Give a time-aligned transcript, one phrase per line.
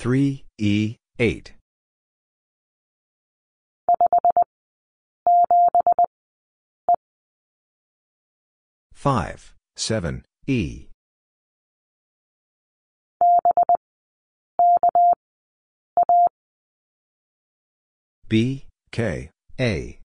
[0.00, 1.52] 3, E, 8.
[8.94, 10.86] Five, seven, E.
[18.26, 19.30] B, K,
[19.60, 19.98] A.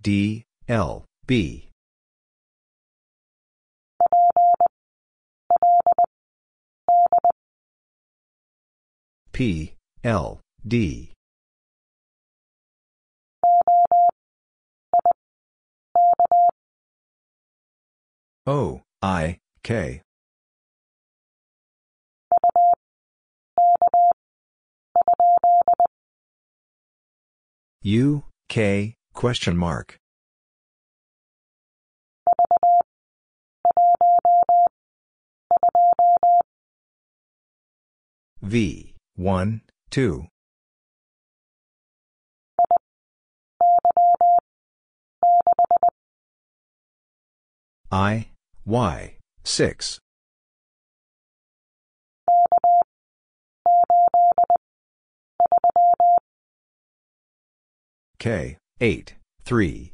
[0.00, 1.65] D, L, B.
[9.36, 11.12] P, L, D.
[18.46, 20.00] O, I, K.
[27.82, 29.98] U, K, question mark.
[38.40, 40.26] V, 1, 2.
[47.90, 48.28] I,
[48.66, 50.00] Y, 6.
[58.18, 59.14] K, 8,
[59.44, 59.92] 3.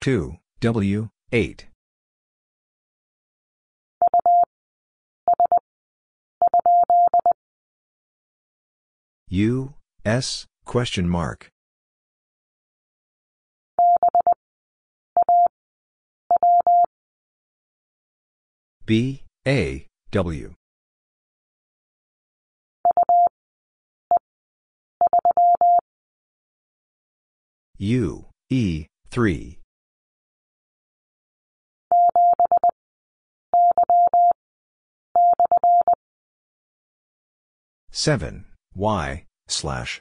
[0.00, 1.66] Two W eight.
[9.28, 9.74] U
[10.04, 11.48] S question mark.
[18.86, 20.54] B A W.
[27.78, 29.58] U E 3
[37.90, 38.44] 7,
[38.74, 40.00] Y, slash.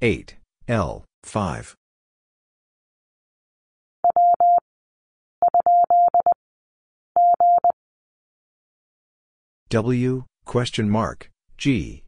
[0.00, 0.36] Eight
[0.68, 1.74] L five
[9.70, 11.28] W question mark
[11.58, 12.04] G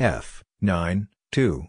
[0.00, 1.66] F, 9, 2.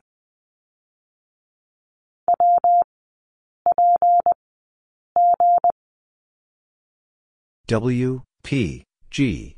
[7.66, 9.58] W, P, G.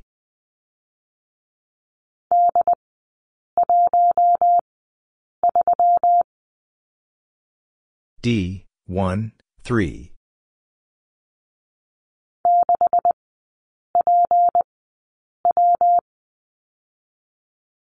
[8.21, 9.33] D, 1,
[9.65, 10.13] 3.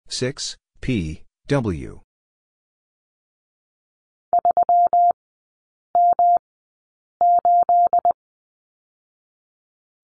[0.09, 2.01] Six P W.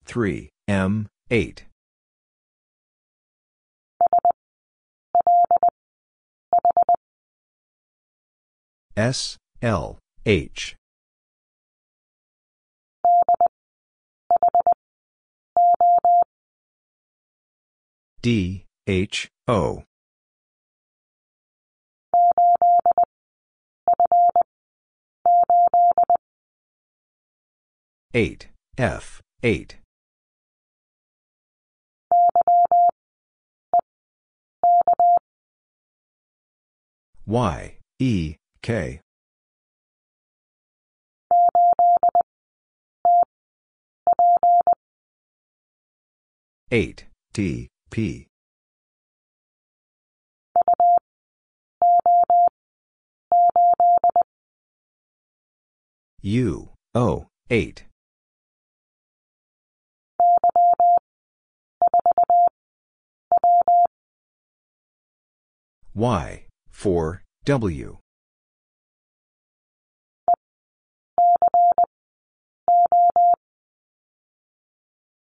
[0.05, 1.65] Three M eight.
[8.97, 10.77] S L H.
[18.23, 19.83] D H O
[28.15, 28.49] Eight.
[28.79, 29.21] F.
[29.43, 29.77] Eight.
[37.27, 37.77] Y.
[37.99, 38.37] E.
[38.63, 39.01] K.
[46.71, 47.07] Eight.
[47.33, 47.69] T.
[47.91, 48.28] P
[56.23, 57.85] U O 8.
[65.95, 67.99] Y 4 W.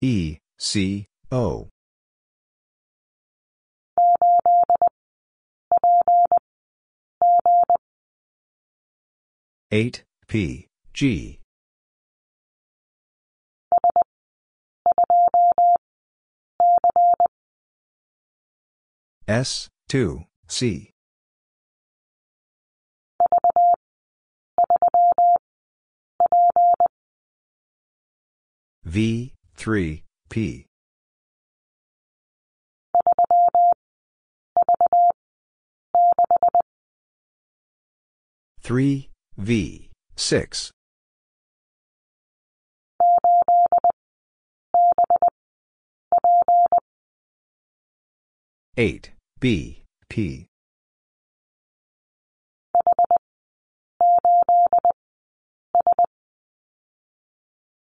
[0.01, 1.69] E C O.
[9.71, 10.68] Eight P
[10.99, 11.39] G.
[19.25, 20.91] S, 2, C.
[28.83, 30.65] V, 3, P.
[38.61, 40.71] Three V six
[48.79, 49.11] eight
[49.41, 50.47] B P.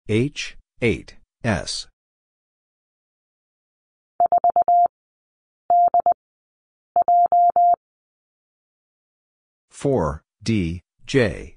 [0.07, 1.89] H eight S.
[9.71, 11.57] Four D J.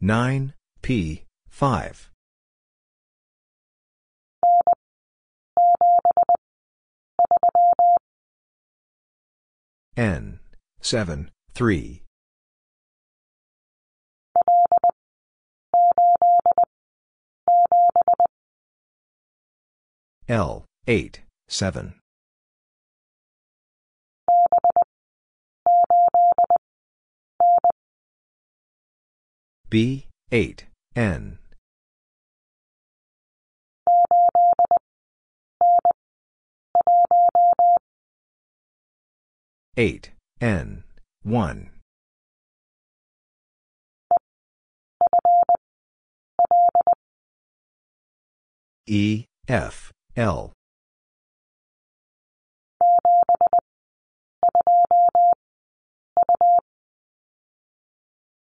[0.00, 0.52] Nine
[0.86, 2.10] P five.
[9.96, 10.38] N
[10.80, 12.04] seven three.
[20.28, 21.94] L, 8, 7.
[29.68, 31.38] B, 8, N.
[39.76, 40.12] Eight.
[40.40, 40.84] N.
[41.22, 41.68] One.
[48.86, 49.26] E.
[49.46, 49.92] F.
[50.16, 50.54] L.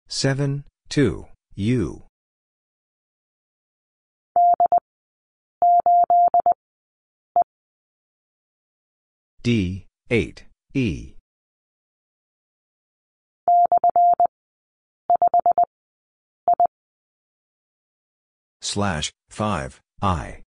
[0.08, 0.64] Seven.
[0.88, 1.26] Two.
[1.54, 2.07] U
[9.48, 11.14] D eight E
[18.60, 20.42] slash five I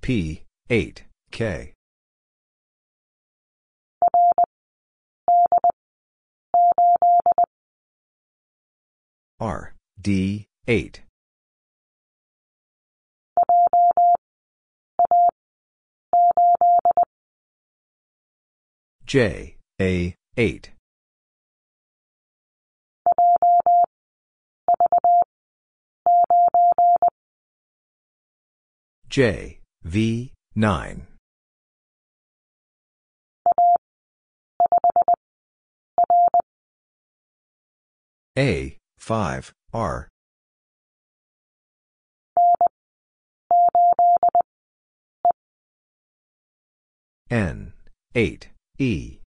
[0.00, 1.74] P, 8, K.
[9.38, 11.00] R, D, 8.
[19.06, 20.70] J, A, 8.
[29.08, 31.06] J, V, 9.
[38.36, 40.08] A, 5, R.
[47.30, 47.74] N,
[48.14, 48.48] 8,
[48.78, 49.18] E.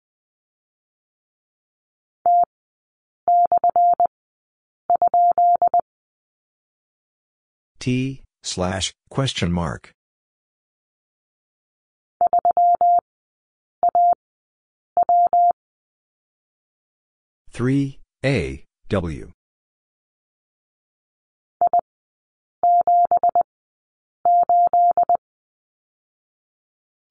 [7.78, 9.92] T, slash, question mark.
[17.50, 19.32] Three A W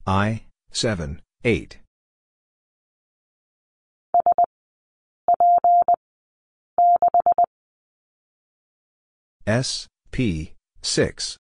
[0.08, 1.80] I seven eight
[9.50, 11.38] S P 6.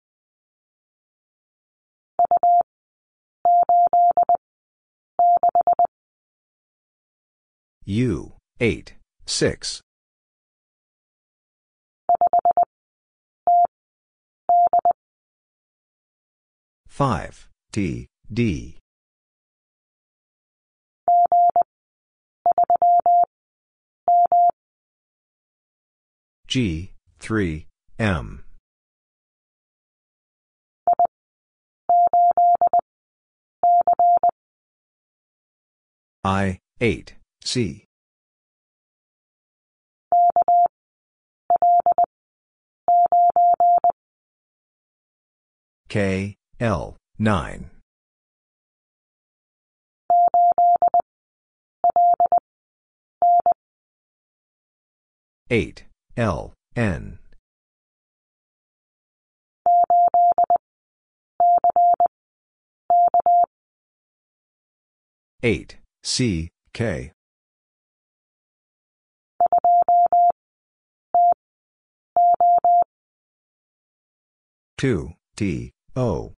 [7.85, 8.93] U, 8,
[9.25, 9.81] 6.
[16.87, 18.82] Five T D
[26.53, 27.65] G three
[27.97, 28.43] M
[36.23, 37.85] I, 8, C.
[45.89, 47.71] K, L, 9.
[55.49, 57.17] Eight L N
[65.41, 67.11] eight C K
[74.77, 76.33] two T O.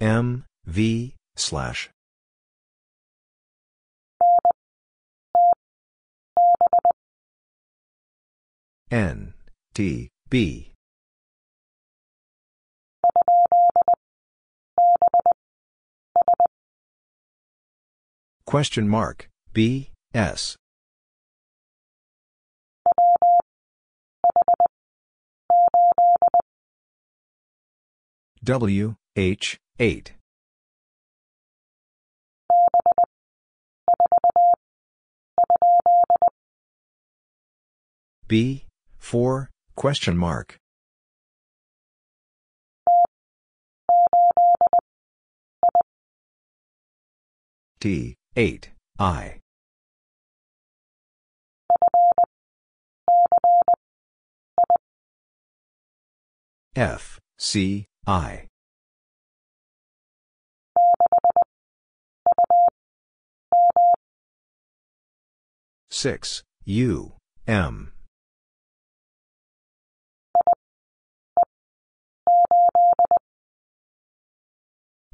[0.00, 1.90] M, V, slash.
[8.90, 9.34] N,
[9.72, 10.72] T, B.
[18.44, 20.56] Question mark, B, S.
[28.42, 30.14] W, H, 8.
[38.26, 38.64] B,
[39.10, 40.56] 4, question mark.
[47.80, 49.40] T, 8, I.
[56.76, 58.46] F, C, I.
[65.90, 67.14] Six U
[67.48, 67.92] M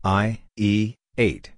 [0.05, 1.51] I E eight.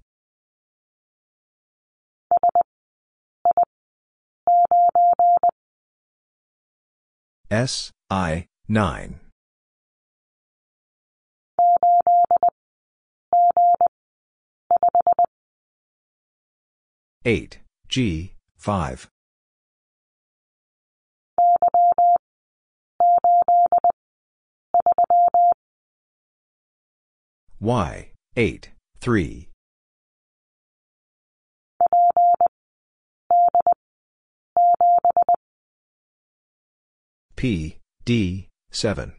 [7.51, 9.19] S I nine.
[17.23, 19.07] Eight G five
[27.61, 28.69] Y, 8,
[29.01, 29.49] 3.
[37.35, 39.13] P, D, 7.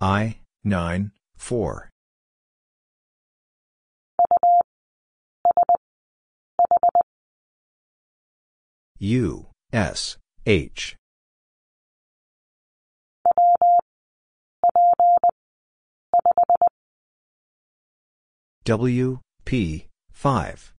[0.00, 1.90] I, 9, 4.
[9.00, 10.96] U, S, H.
[18.66, 20.74] W, P, 5.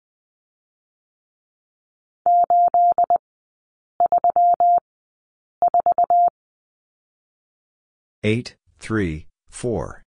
[8.23, 10.03] Eight, three, four.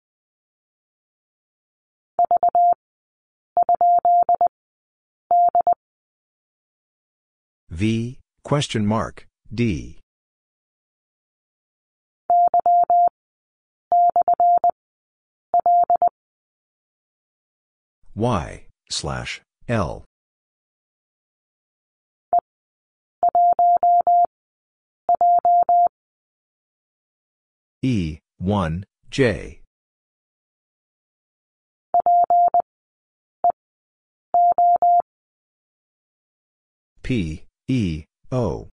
[7.71, 9.99] V, question mark, D.
[18.15, 20.05] Y, slash, L.
[27.83, 29.61] E, 1, J.
[37.03, 38.72] P, E, O.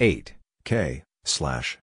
[0.00, 0.34] Eight
[0.64, 1.78] K slash.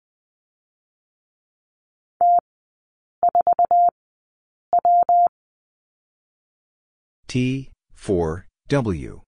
[7.28, 9.22] T four W.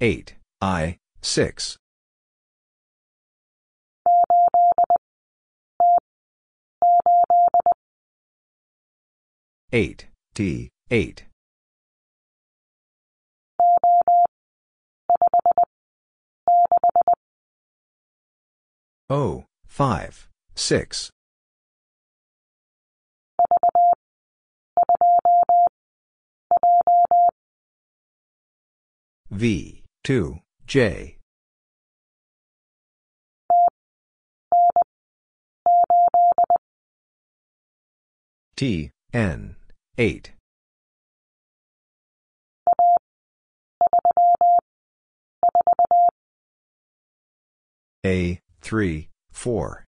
[0.00, 1.78] eight I six.
[9.72, 11.24] eight T eight
[19.10, 21.10] O, 5, 6.
[29.30, 31.18] V, 2, J.
[38.56, 39.56] T, N,
[39.98, 40.32] 8.
[48.06, 49.84] A, 3, 4.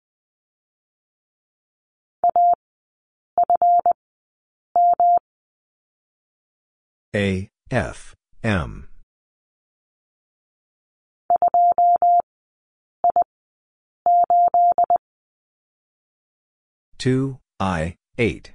[7.16, 8.90] A, F, M.
[16.98, 18.54] Two I eight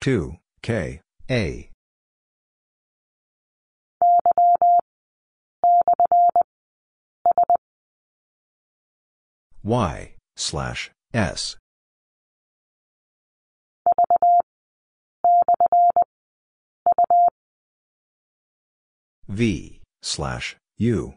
[0.00, 1.70] 2, K, A.
[9.62, 11.56] Y, slash, S.
[19.28, 21.14] V, slash, U.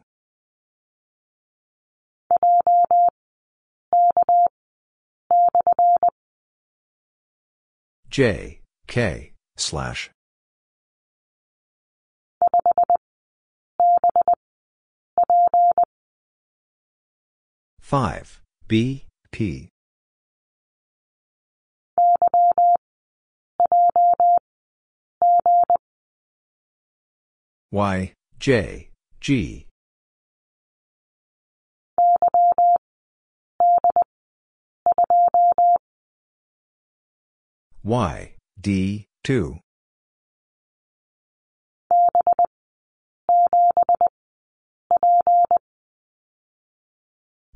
[8.10, 8.60] J,
[8.94, 10.12] K, slash.
[17.82, 19.70] Five, B, P.
[27.72, 29.66] Y, J, G.
[37.84, 39.60] Y, D, 2.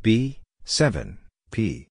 [0.02, 1.88] B, 7, P.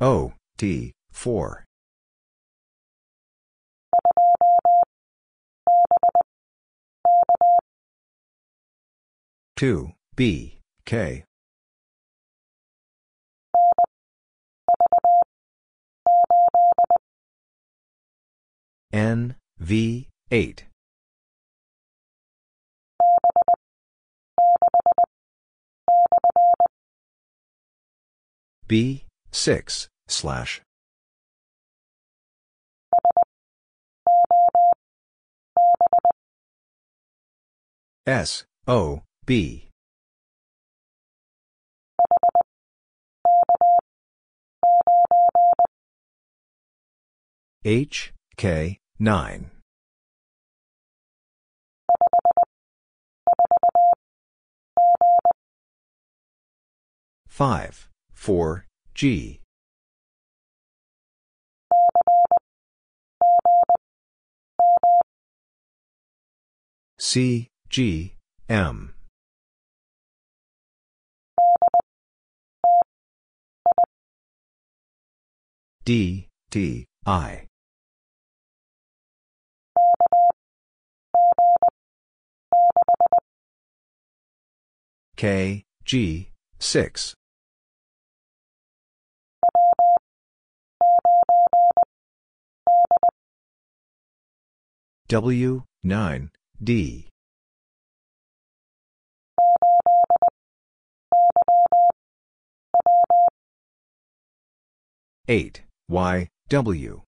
[0.00, 1.64] O, T, 4.
[9.56, 11.24] Two B K
[18.94, 20.66] N V eight.
[28.68, 29.02] B
[29.32, 30.62] six slash.
[38.06, 39.70] S O B.
[47.64, 49.50] H, K, 9.
[57.26, 59.40] Five, four, G.
[66.98, 68.14] C, G,
[68.48, 68.94] M.
[75.84, 77.46] D, T, I.
[85.16, 87.14] K, G, 6.
[95.08, 96.30] W, 9,
[96.62, 97.08] D.
[105.28, 107.02] Eight Y W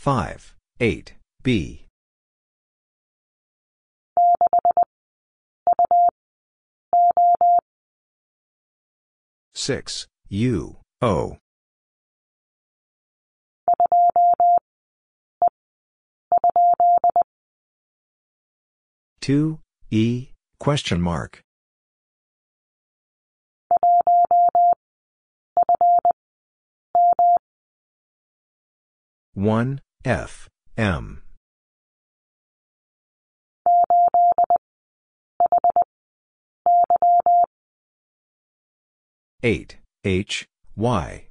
[0.00, 1.84] five eight B.
[9.54, 11.36] Six U O.
[19.20, 19.58] Two
[19.90, 21.42] E question mark.
[29.34, 31.22] One F M.
[39.42, 41.26] Eight H Y.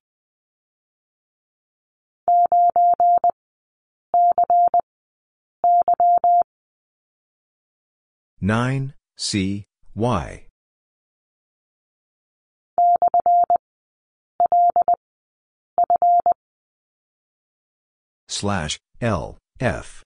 [8.40, 10.49] Nine C Y
[18.40, 20.02] slash L F.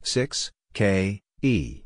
[0.00, 1.82] six K E.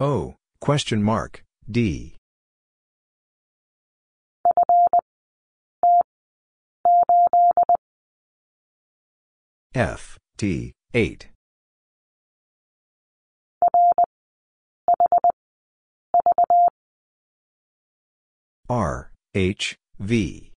[0.00, 2.16] O question mark D.
[9.74, 11.28] F T 8
[18.70, 20.52] R, H, V.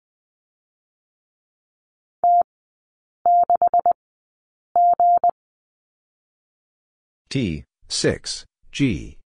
[7.28, 9.18] T, 6, G.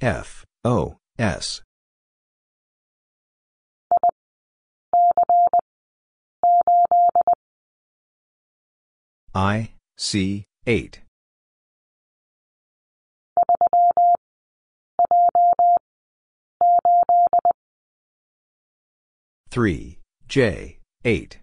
[0.00, 1.63] F, O, S.
[9.34, 11.00] I, C, 8.
[19.50, 21.38] Three J eight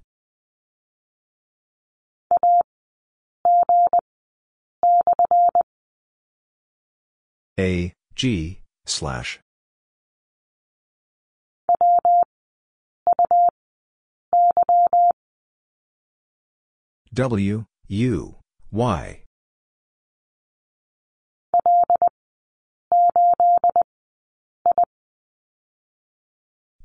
[7.60, 9.39] A G slash
[17.13, 18.38] W U
[18.71, 19.23] Y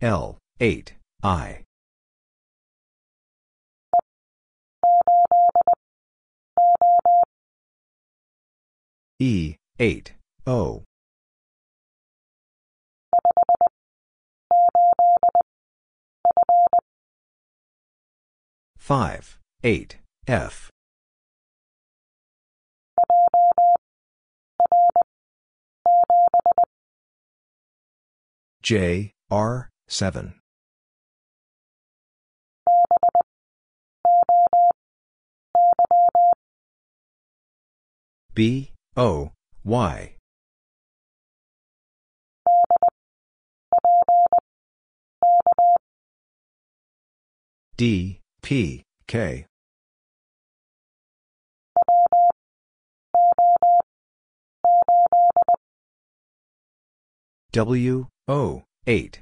[0.01, 1.62] L 8 I
[9.21, 10.12] E, 8,
[10.47, 10.83] O.
[18.77, 20.71] Five, eight, F.
[28.67, 30.35] J, R, 7.
[38.35, 39.31] B, O,
[39.63, 40.17] Y.
[47.77, 49.47] D, P, K.
[57.53, 59.21] W, O, 8.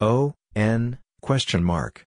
[0.00, 2.04] O, N, question mark.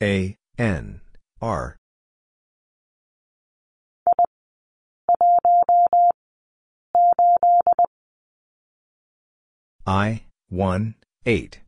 [0.00, 1.00] A, N,
[1.40, 1.76] R.
[9.84, 10.94] I, 1,
[11.26, 11.61] 8.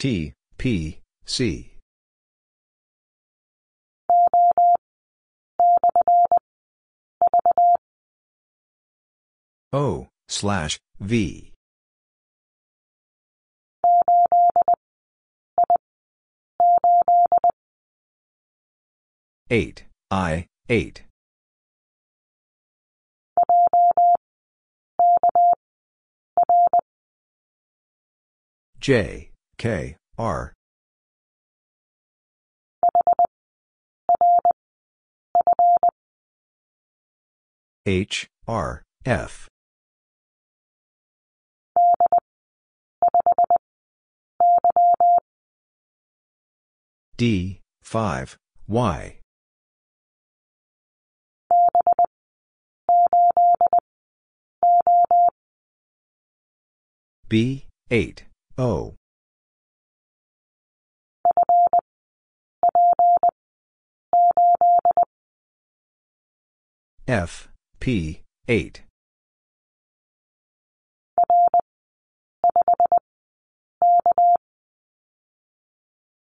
[0.00, 1.74] T, P, C.
[9.74, 11.52] O, slash, V.
[19.50, 21.02] Eight, I, eight.
[28.80, 29.29] J,
[29.60, 30.54] K, R.
[37.84, 39.50] H, R, F.
[47.18, 49.18] D, 5, Y.
[57.28, 58.24] B, 8,
[58.56, 58.99] O.
[67.08, 67.48] F,
[67.80, 68.82] P, 8.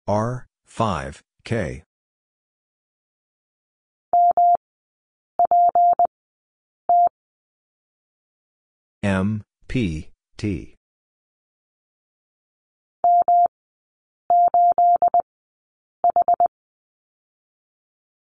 [0.06, 1.82] R, 5, K.
[9.02, 10.75] M, P, T.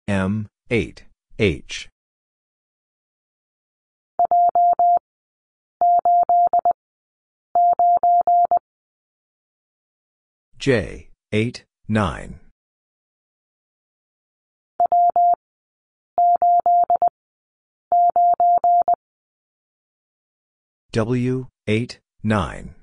[0.08, 1.06] M, 8,
[1.39, 1.89] H.
[10.60, 12.39] J, 8, 9.
[20.92, 22.83] W, 8, 9.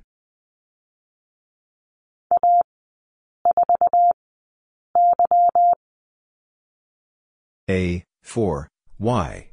[7.70, 9.50] A, 4, Y.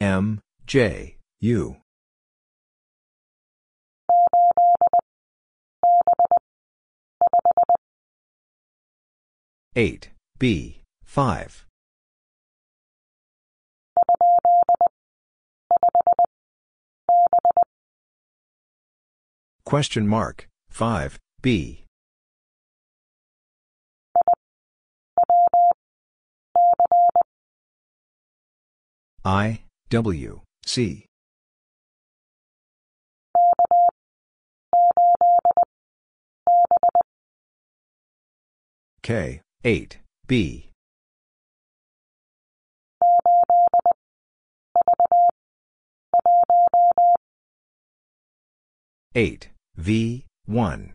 [0.00, 1.76] M, J, U.
[9.74, 11.66] Eight B five
[19.64, 21.84] Question mark 5, B.
[29.24, 31.06] I, W, C.
[39.02, 40.70] K, 8, B.
[49.14, 50.92] Eight V one.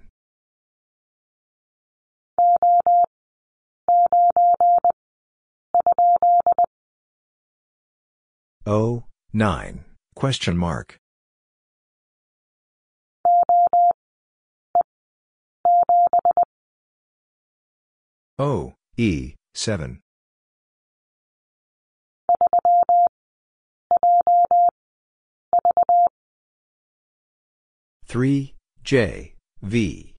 [8.68, 9.84] O nine.
[10.16, 10.98] Question mark.
[18.38, 20.00] O E seven.
[28.06, 30.14] Three J V.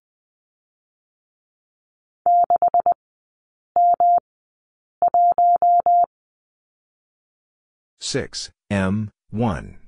[8.00, 9.78] Six M one.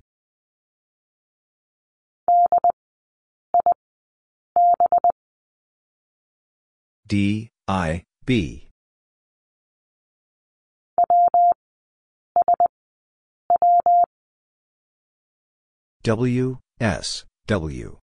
[7.06, 8.68] D I B.
[16.02, 17.98] W S W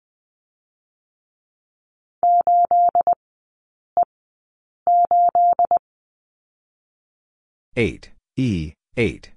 [7.77, 9.31] eight E eight.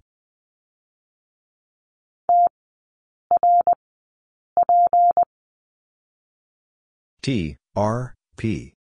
[7.21, 8.75] T R P.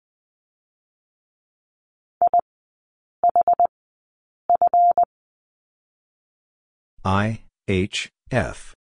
[7.04, 8.74] I H F.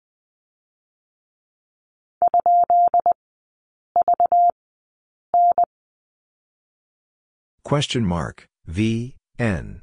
[7.64, 9.82] Question mark V N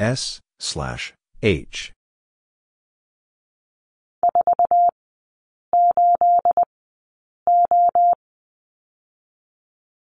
[0.00, 1.92] S slash H.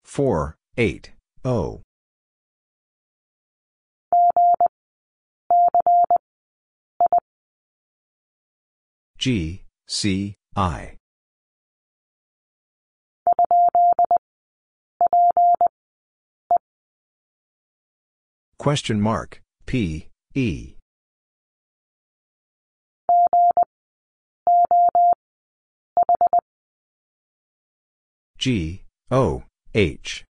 [0.04, 1.12] Four eight
[1.44, 1.80] O.
[9.18, 10.96] G C I
[18.62, 20.76] Question mark P E.
[28.38, 29.42] G O
[29.74, 30.24] H.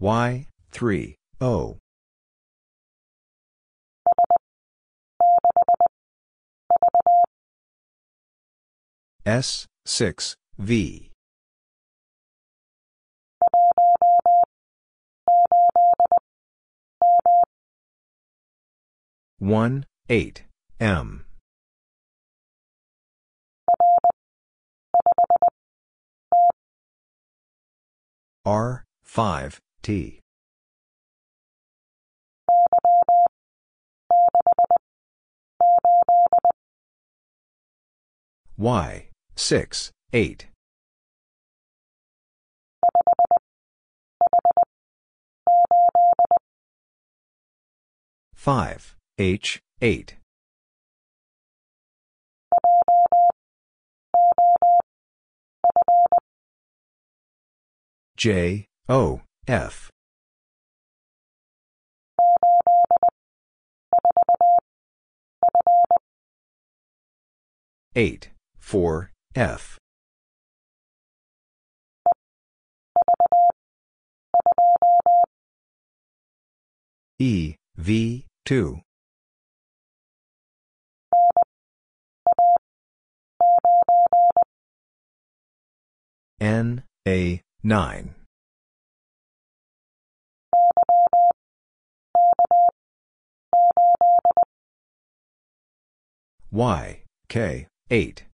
[0.00, 1.76] Y 3 O.
[9.26, 11.12] S 6 V.
[19.38, 20.42] One eight
[20.80, 21.24] M.
[28.44, 30.20] R five T.
[38.58, 39.05] Y
[39.36, 40.46] six eight.
[48.34, 50.16] Five H eight.
[58.16, 59.90] J O F.
[67.94, 69.78] Eight four F.
[77.18, 78.80] E V two.
[86.40, 88.14] N A nine.
[96.50, 98.25] Y K 8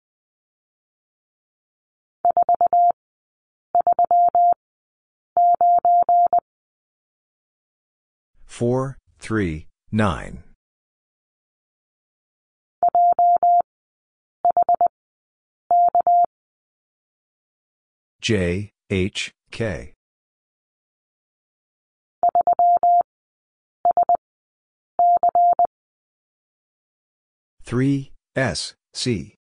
[8.47, 10.43] 4 3 9
[18.23, 19.95] J H, K.
[27.65, 29.35] Three S C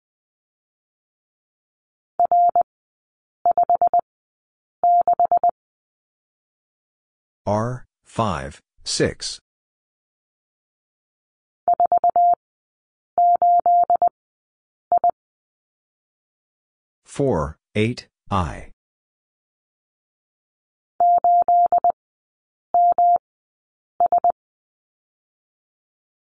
[7.48, 9.40] R five six.
[17.06, 18.72] Four eight I.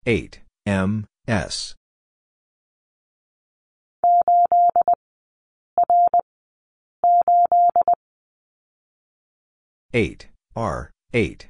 [0.05, 1.75] Eight M S.
[9.95, 11.49] Eight R eight.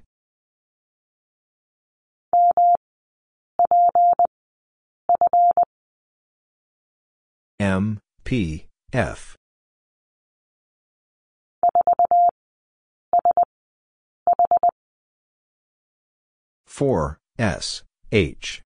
[7.58, 9.36] M P F.
[16.66, 18.60] four S H.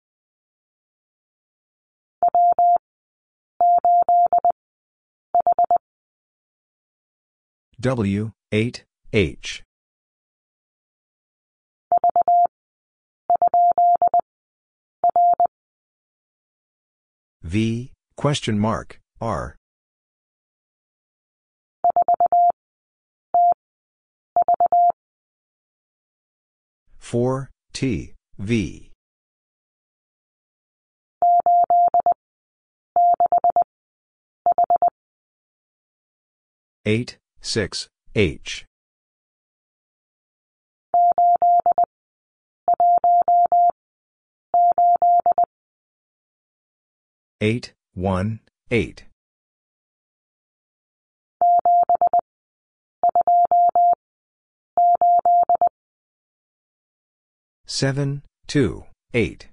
[7.80, 9.65] W eight H
[17.46, 19.54] V question mark R
[26.98, 28.90] 4, T, V.
[36.85, 38.64] Eight, six, H.
[47.42, 49.05] Eight, one, eight.
[57.66, 59.49] Seven, two, eight.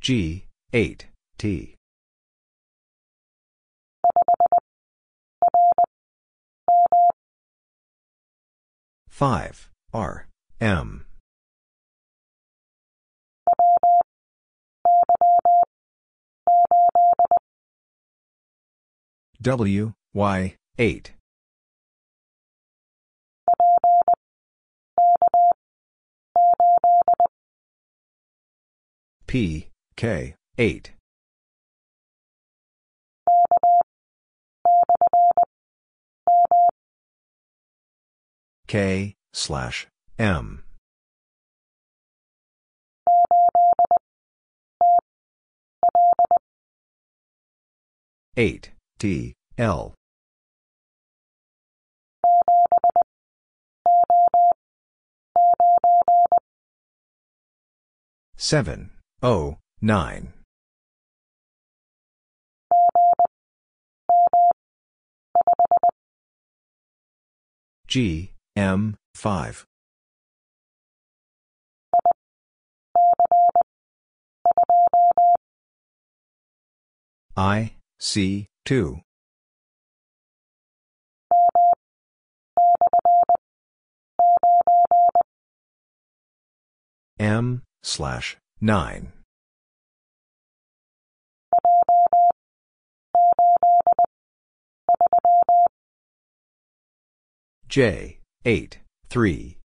[0.00, 1.76] G, eight, T.
[9.10, 10.26] Five, R,
[10.60, 11.06] M.
[19.40, 21.12] W, Y, 8.
[29.28, 30.92] P, K, 8.
[38.66, 39.86] K, slash,
[40.18, 40.62] M.
[48.36, 49.94] Eight T L
[58.36, 58.90] seven
[59.22, 60.32] O nine
[67.86, 69.64] G M five
[77.36, 79.00] I, C, 2.
[87.18, 89.12] M, slash, 9.
[97.68, 98.78] J, 8,
[99.08, 99.58] 3.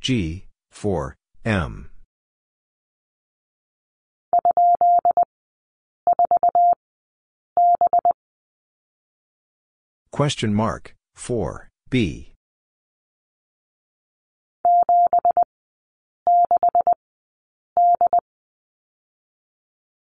[0.00, 1.90] G, 4, M.
[10.12, 12.32] Question mark, 4, B.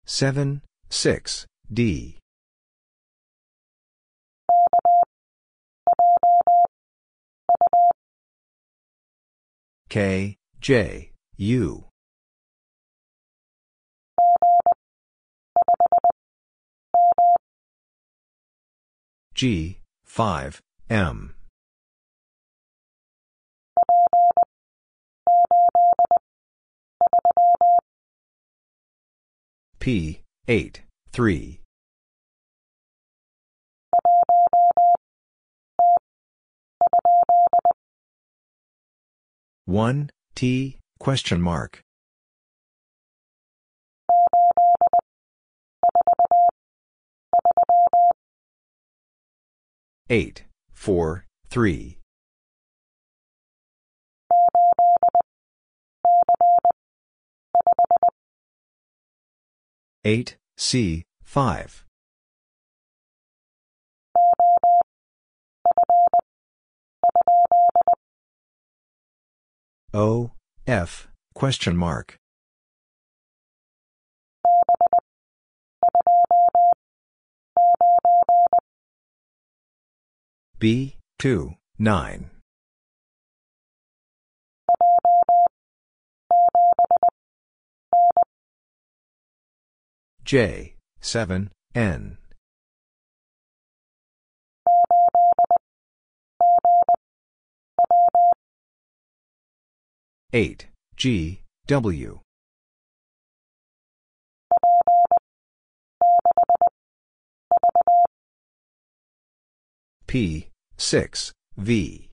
[0.05, 2.17] Seven, six, D.
[9.89, 11.85] K, J, U.
[19.33, 21.35] G, 5, M.
[29.79, 30.84] P, 8,
[31.15, 31.61] 3.
[39.63, 41.79] 1, T, question mark.
[50.09, 50.43] Eight,
[50.73, 51.99] four, three.
[60.03, 61.85] Eight, C, five.
[69.93, 70.31] O,
[70.67, 72.17] F, question mark.
[80.59, 82.34] B, 2, 9.
[90.25, 92.17] J, 7, N.
[100.33, 100.65] Eight
[100.97, 102.19] G W
[110.07, 112.09] P six V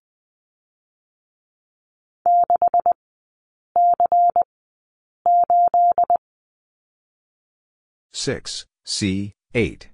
[8.22, 9.88] six C eight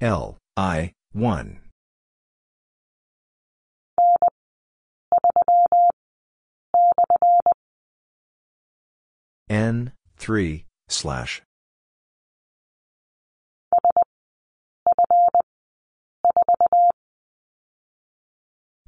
[0.00, 1.58] L, I, 1.
[9.48, 11.42] N, 3, slash.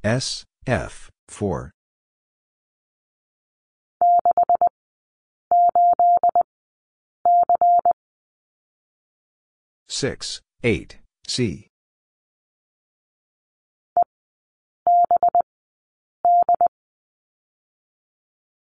[0.05, 1.71] S, F, 4.
[9.89, 11.69] Six, eight, C.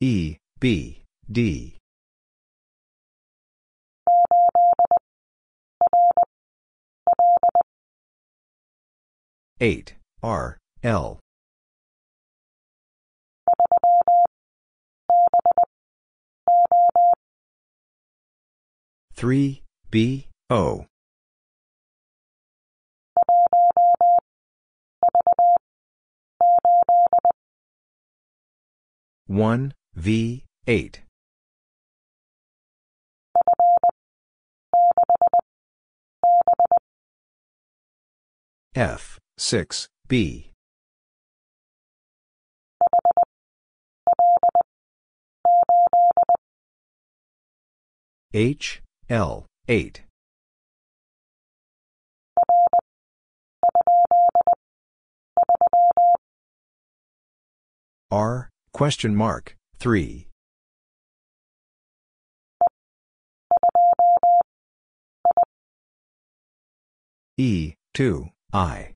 [0.00, 1.78] E, B, D.
[9.58, 11.18] Eight, R, L.
[19.16, 20.84] Three, B, O.
[29.26, 31.00] One V eight
[38.74, 40.52] F six B
[48.34, 50.02] H L eight
[58.10, 60.28] R, question mark, 3.
[67.36, 68.94] E, 2, I.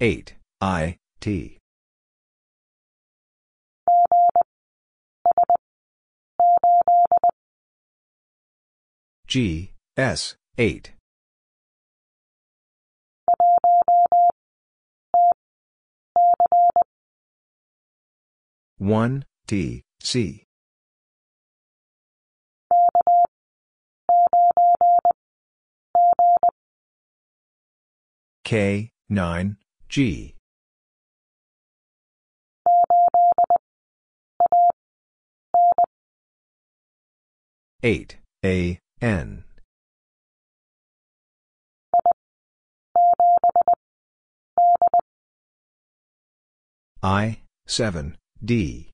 [0.00, 1.59] Eight I T
[9.30, 10.90] G S eight.
[18.78, 20.42] One T C.
[28.42, 29.58] K nine
[29.88, 30.34] G.
[37.84, 39.44] Eight A N
[47.02, 48.90] I, 7, D.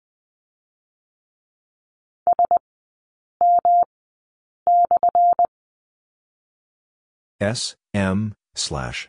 [7.41, 9.09] S, M, slash.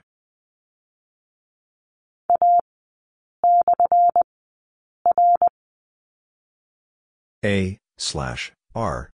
[7.46, 9.12] A, slash, R.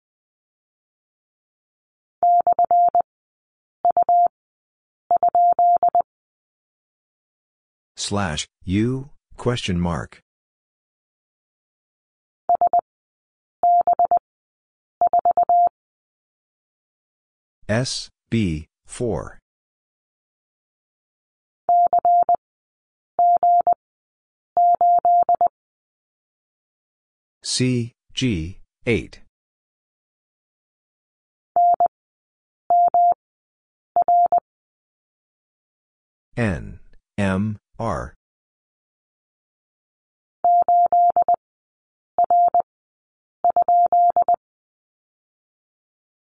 [7.96, 10.20] Slash, U, question mark.
[17.70, 19.40] S, B, 4.
[27.44, 29.22] C, G, 8.
[36.38, 36.80] N,
[37.18, 38.14] M, R.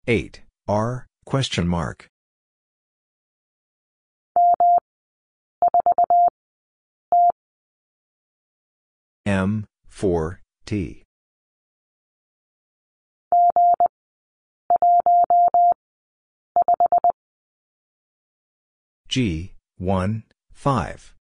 [0.06, 2.08] Eight R question mark
[9.24, 11.02] M four T
[19.08, 21.14] G one five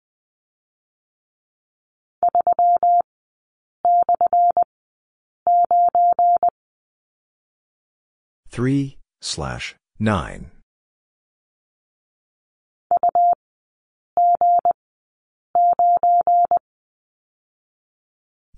[8.52, 10.52] Three slash nine.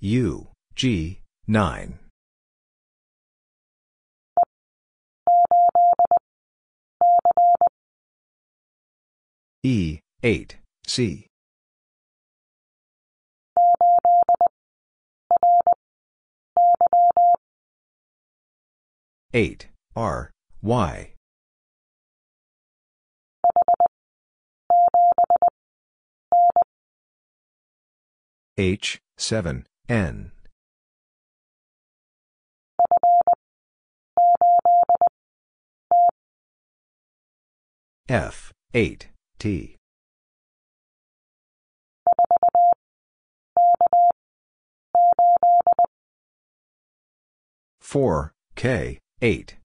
[0.00, 2.03] U G nine.
[9.66, 11.26] E eight C.
[19.32, 21.14] Eight R Y.
[28.58, 30.32] H seven N.
[38.06, 39.08] F eight
[39.44, 39.76] T.
[47.78, 49.56] Four K eight.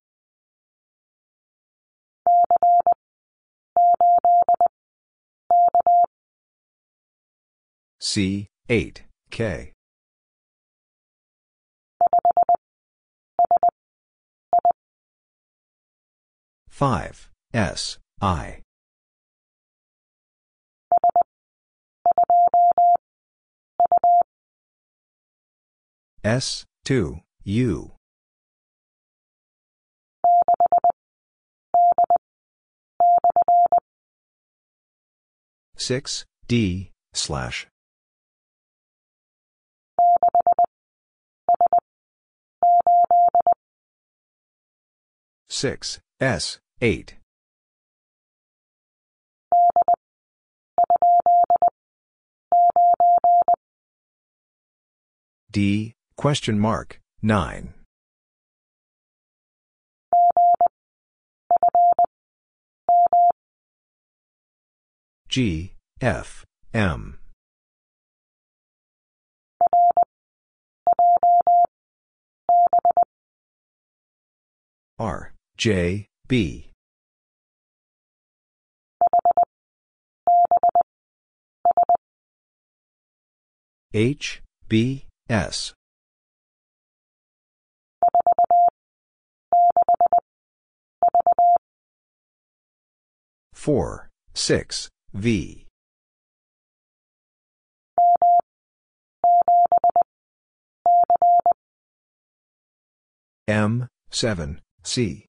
[8.01, 9.71] C, 8, K.
[16.67, 18.63] Five S I
[26.23, 27.93] S two U.
[35.77, 37.67] Six D slash.
[45.47, 47.15] Six S eight
[55.51, 57.73] D question mark 9
[65.27, 67.19] G F M.
[74.97, 76.71] R J B.
[83.93, 85.73] H B S.
[93.53, 95.67] Four six V.
[103.47, 105.25] M seven C.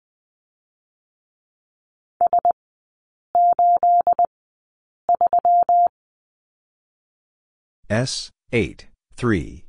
[7.89, 9.66] S eight three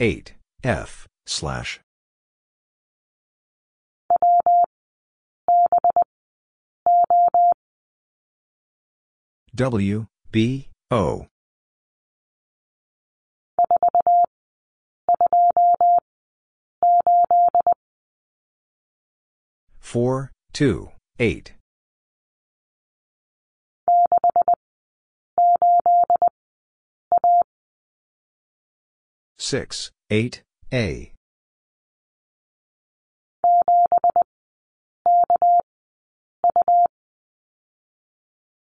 [0.00, 1.80] eight F slash.
[9.54, 11.26] W B O.
[19.80, 21.54] Four two eight
[29.48, 30.42] six eight
[30.74, 31.10] A.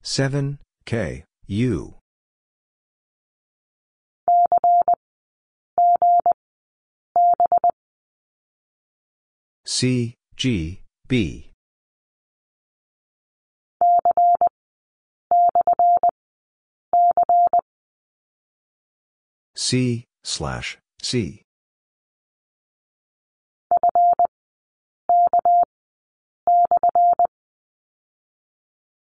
[0.02, 1.94] seven K U.
[9.64, 11.50] C G B.
[19.54, 21.42] C slash C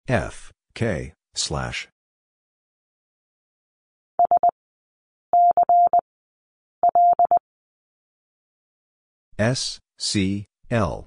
[0.08, 1.88] F K slash.
[9.38, 11.06] S, C, L.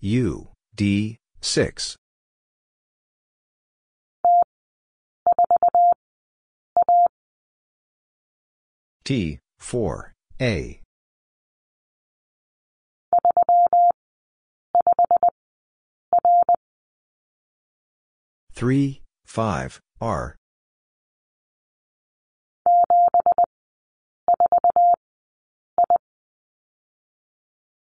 [0.00, 1.99] U, D, 6.
[9.10, 10.80] T, 4, A.
[18.52, 20.36] Three, five, R.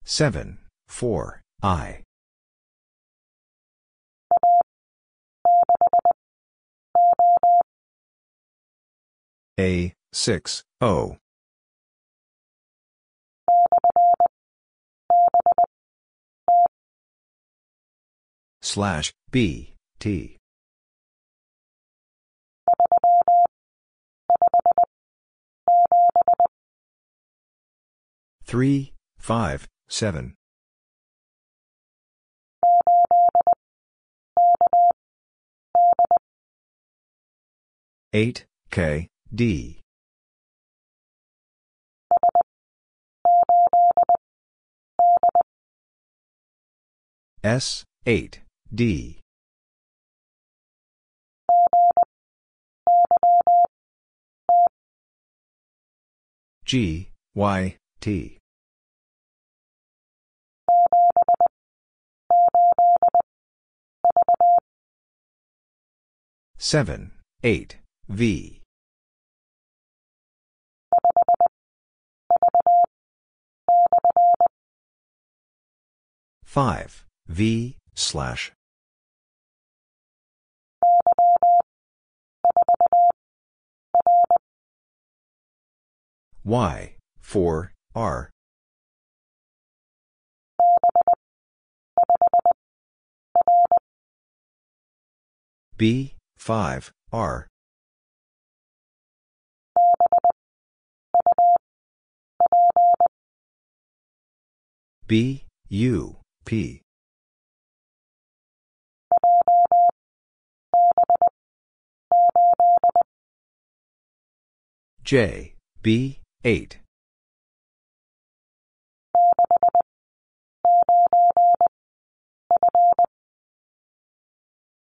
[0.06, 2.04] Seven, four, I.
[9.60, 11.18] A, 6, O.
[18.62, 20.38] Slash, B, T.
[28.44, 30.34] Three, five, seven.
[38.12, 39.79] Eight, K, D.
[47.44, 48.42] S, 8,
[48.74, 49.20] D.
[56.66, 58.38] G, Y, T.
[66.58, 67.12] Seven,
[67.42, 67.78] eight,
[68.10, 68.62] V.
[76.44, 78.52] Five, V, slash.
[86.44, 88.32] Y, 4, R.
[95.78, 97.48] B, 5, R.
[105.08, 106.82] B, U, P.
[115.04, 116.78] J, B, 8.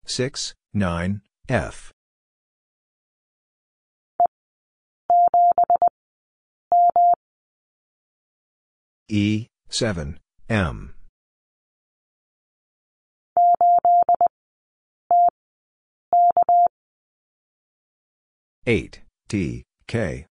[0.06, 1.94] Six, nine, F.
[9.08, 10.20] E, seven,
[10.50, 10.94] M.
[18.72, 20.28] Eight, T, K.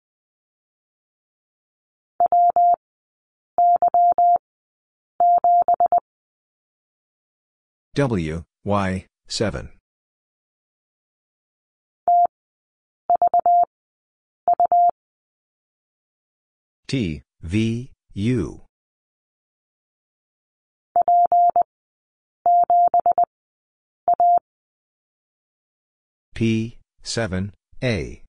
[7.93, 9.69] W, Y, 7.
[16.87, 18.61] T, V, U.
[26.33, 28.24] P, 7, A.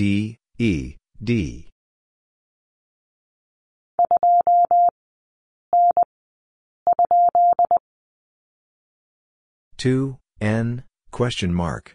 [0.00, 1.68] D, E, D.
[9.76, 11.92] Two, N, question mark.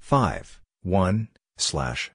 [0.00, 2.10] Five, one, slash.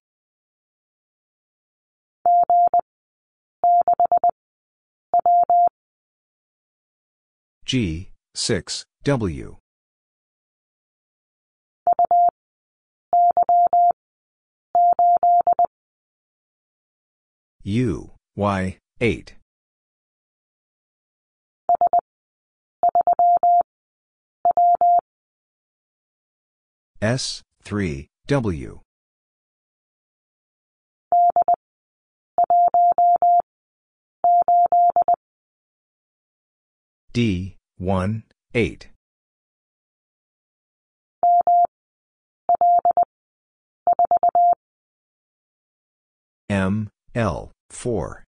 [7.74, 9.58] G, 6, W.
[17.64, 19.34] U, Y, 8.
[27.02, 28.82] S, 3, W.
[37.14, 38.90] D, 1, 8.
[46.50, 48.24] M, L, 4.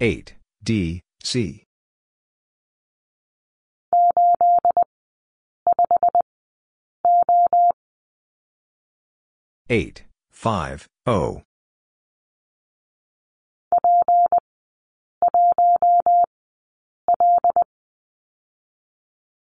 [0.00, 1.64] Eight D C
[9.70, 11.42] eight five O.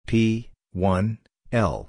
[0.07, 1.19] P, one,
[1.51, 1.89] L.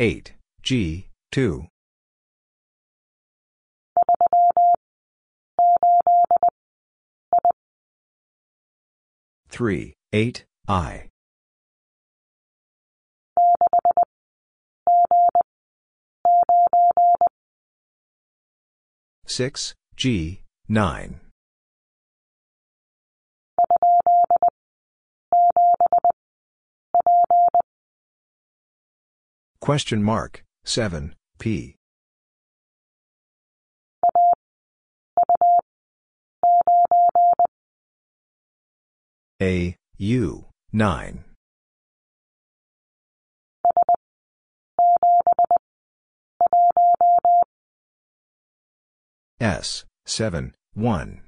[0.00, 1.66] Eight, G, two.
[9.48, 11.09] Three, eight, I.
[19.26, 21.20] Six, G, nine.
[29.60, 31.76] Question mark, seven, P.
[39.40, 41.29] A, U, 9.
[49.40, 51.22] S, 7, 1.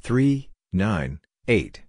[0.00, 1.82] Three, nine, eight.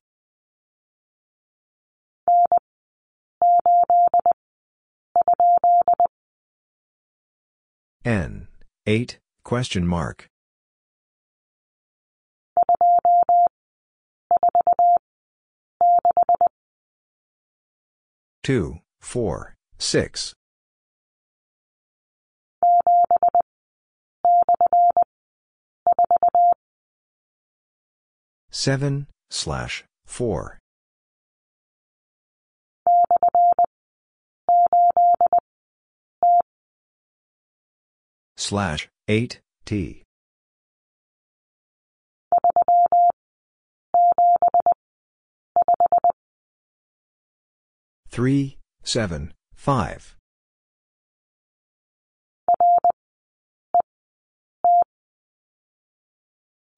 [8.06, 8.48] N,
[8.86, 10.30] eight, question mark.
[18.46, 20.36] Two, four, six.
[28.52, 30.60] Seven, slash, four.
[38.38, 40.05] Slash, eight, T.
[48.16, 50.16] Three, seven, five.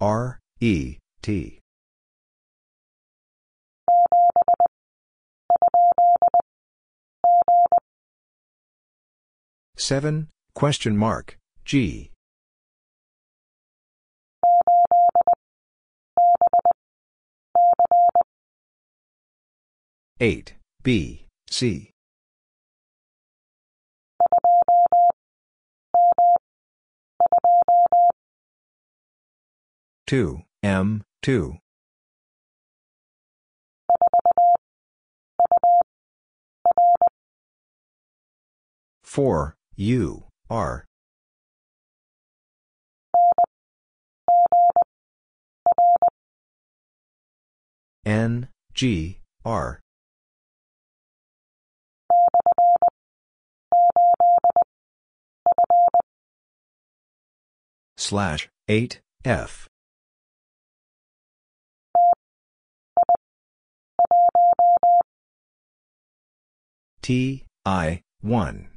[0.01, 1.59] R, E, T.
[9.75, 12.09] Seven, question mark, G.
[20.19, 21.91] Eight, B, C.
[30.05, 31.57] Two, M, two.
[39.03, 40.85] Four, U, R.
[48.05, 49.81] N, G, R.
[57.97, 59.67] Slash, 8, F.
[67.01, 68.67] T, I, 1.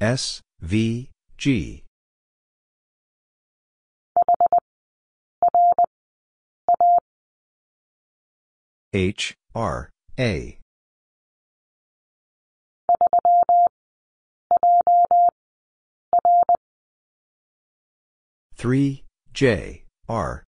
[0.00, 1.82] S, V, G.
[8.92, 10.61] H, R, A.
[18.62, 19.02] Three,
[19.32, 20.44] J, R.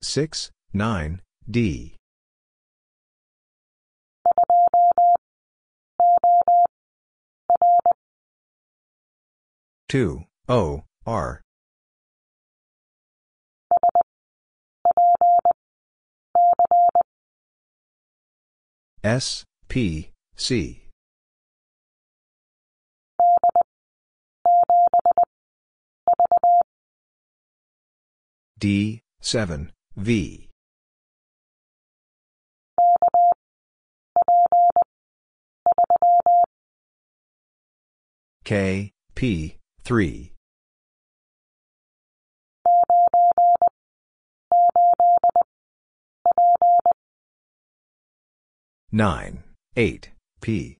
[0.00, 1.96] Six, nine, D.
[9.90, 11.42] Two, O, R.
[19.04, 20.82] S, P, C.
[28.58, 30.48] D, 7, V.
[38.44, 40.32] K, P, 3.
[48.92, 49.42] 9,
[49.78, 50.10] 8,
[50.40, 50.78] P.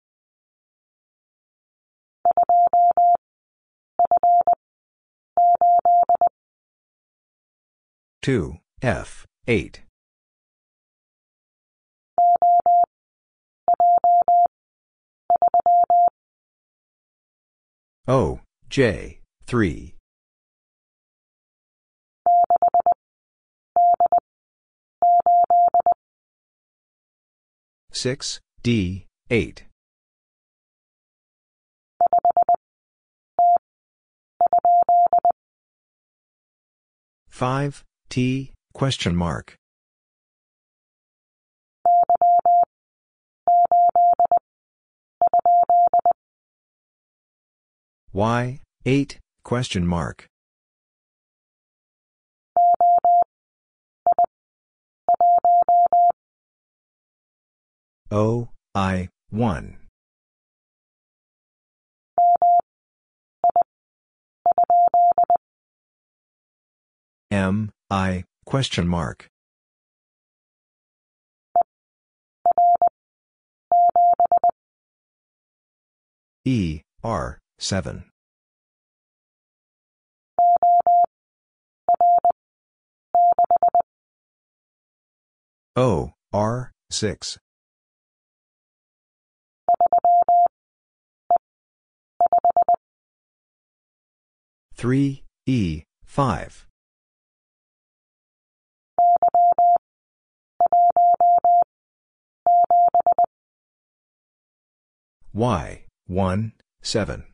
[8.23, 9.83] Two F eight
[18.09, 18.41] O
[18.71, 19.95] J three
[27.93, 29.63] six D eight
[37.29, 39.55] five T question mark
[48.13, 50.27] Y, 8, question mark.
[58.11, 59.79] O, I, 1.
[67.31, 69.29] M, I, question mark.
[76.45, 78.05] E, R, 7.
[85.77, 87.39] O, R, 6.
[94.77, 96.67] Three E five
[105.33, 106.53] Y one
[106.83, 107.25] seven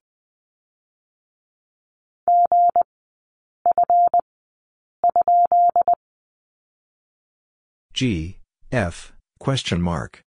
[7.93, 8.39] G,
[8.71, 10.23] F, question mark.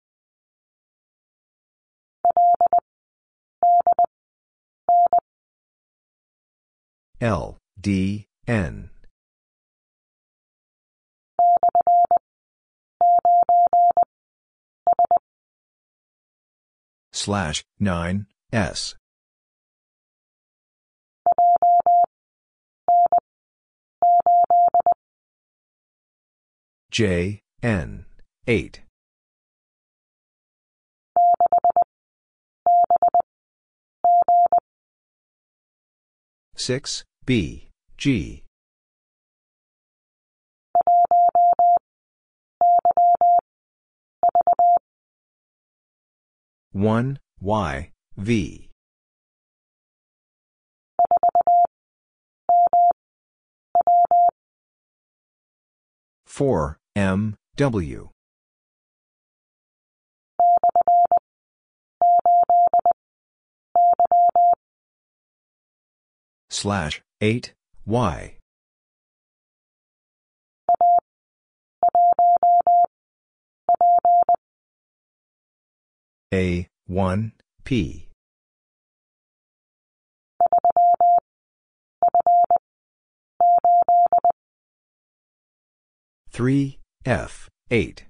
[7.25, 8.91] L, D, N.
[17.11, 18.93] Slash, 9, S.
[26.91, 28.05] J, N,
[28.45, 28.81] 8.
[36.55, 38.43] Six B G.
[46.71, 48.69] One Y V.
[56.27, 58.09] Four M W.
[66.49, 67.53] Slash 8
[67.87, 68.37] Y.
[76.31, 77.31] A 1
[77.63, 78.09] P.
[86.29, 88.05] Three F eight.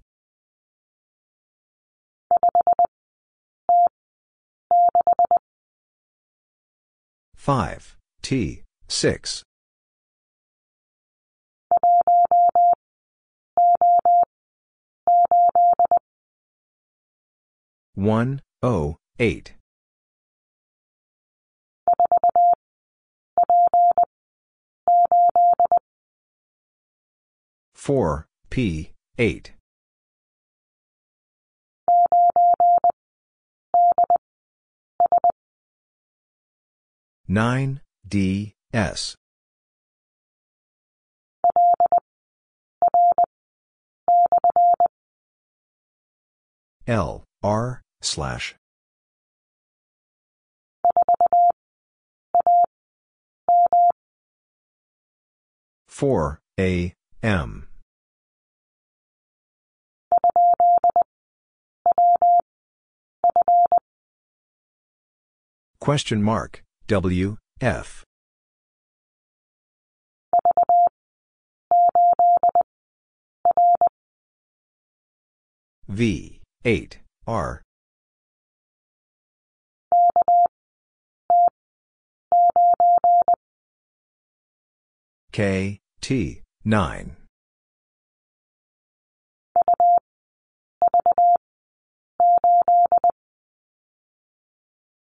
[7.37, 9.43] Five T six.
[17.93, 19.53] One O eight.
[27.73, 29.55] Four P eight.
[37.27, 39.15] 9, D, S.
[46.85, 48.55] L, R, slash.
[55.87, 57.67] Four A M
[65.79, 68.04] Question mark W F
[75.87, 77.61] V 8 R
[85.35, 87.17] K, T, 9.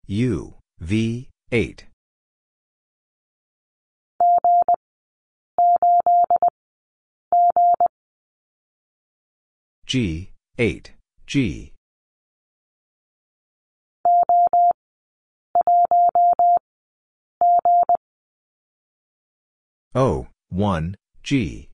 [0.08, 1.86] U, V, 8.
[9.86, 10.91] G, 8,
[11.26, 11.74] G.
[19.95, 21.70] O, 1, G.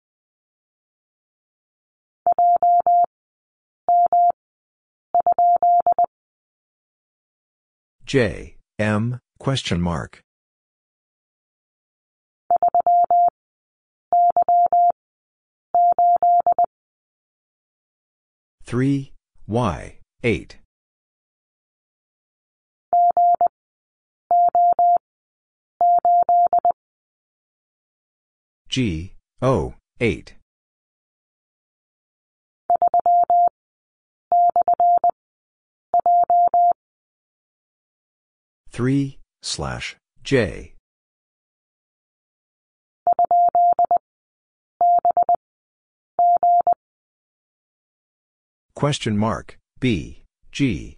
[8.05, 10.21] J, M, question mark.
[18.69, 19.13] Three,
[19.47, 20.59] Y, eight.
[28.69, 30.35] G, O, eight.
[38.69, 40.75] Three, slash, J.
[48.79, 50.23] Question mark, B,
[50.53, 50.97] G.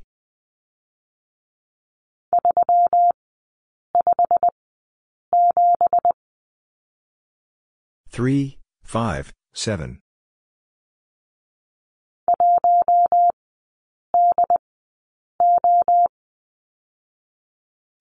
[8.08, 9.98] Three, five, seven.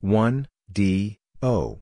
[0.02, 1.80] One, D, O.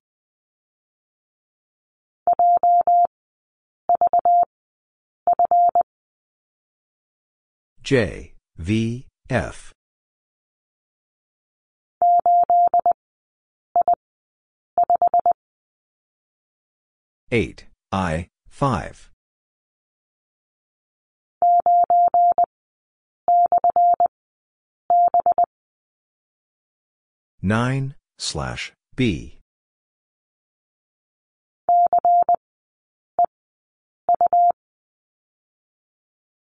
[7.90, 9.72] J, V, F.
[17.32, 19.10] Eight, I, five.
[27.40, 29.38] Nine, slash, B.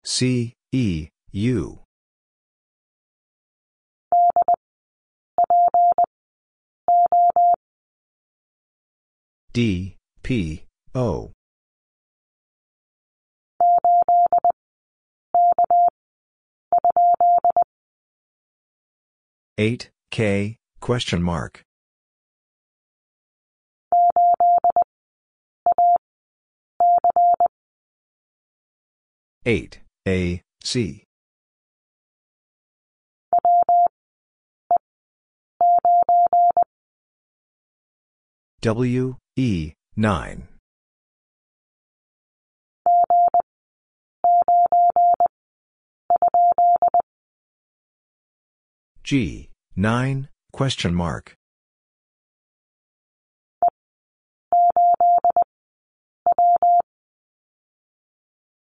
[0.03, 1.81] C, E, U.
[9.53, 10.65] D, P,
[10.95, 11.33] O.
[19.59, 21.63] Eight, K, question mark.
[29.45, 31.06] Eight, A, C.
[38.67, 40.49] W, E, 9.
[49.05, 51.35] G, 9, question mark.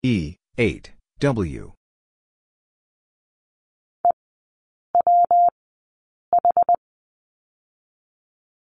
[0.02, 0.90] E, 8,
[1.20, 1.72] W.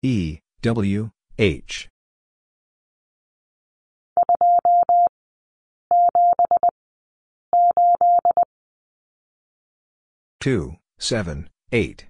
[0.05, 1.89] E, W, H.
[10.41, 12.07] Two, seven, eight.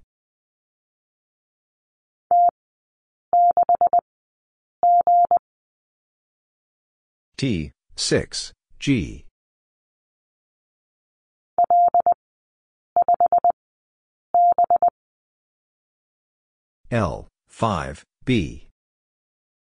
[7.37, 9.25] T, six, G.
[16.93, 18.66] L, 5, B.